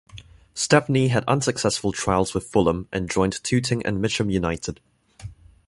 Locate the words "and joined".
2.91-3.33